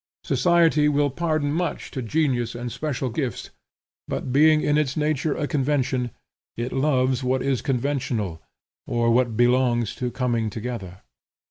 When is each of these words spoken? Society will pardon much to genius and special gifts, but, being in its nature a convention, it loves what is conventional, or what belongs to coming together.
Society 0.23 0.89
will 0.89 1.11
pardon 1.11 1.53
much 1.53 1.91
to 1.91 2.01
genius 2.01 2.55
and 2.55 2.71
special 2.71 3.11
gifts, 3.11 3.51
but, 4.07 4.33
being 4.33 4.61
in 4.61 4.75
its 4.75 4.97
nature 4.97 5.35
a 5.37 5.45
convention, 5.45 6.09
it 6.57 6.73
loves 6.73 7.23
what 7.23 7.43
is 7.43 7.61
conventional, 7.61 8.41
or 8.87 9.11
what 9.11 9.37
belongs 9.37 9.93
to 9.93 10.09
coming 10.09 10.49
together. 10.49 11.03